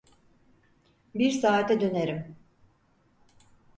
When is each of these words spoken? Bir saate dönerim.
Bir 1.15 1.31
saate 1.31 1.79
dönerim. 1.81 2.35